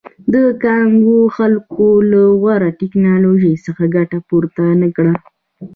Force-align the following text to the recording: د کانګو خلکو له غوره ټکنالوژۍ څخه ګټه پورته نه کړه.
د 0.33 0.35
کانګو 0.63 1.19
خلکو 1.37 1.87
له 2.11 2.21
غوره 2.41 2.69
ټکنالوژۍ 2.81 3.55
څخه 3.65 3.83
ګټه 3.95 4.17
پورته 4.27 4.63
نه 4.81 4.89
کړه. 4.95 5.13